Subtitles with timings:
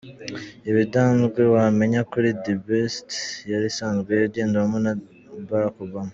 [0.69, 3.07] Ibidanzwe wamenya kuri ‘The beast
[3.51, 4.91] ‘yari isanzwe igendwamo na
[5.49, 6.09] Barack Obama.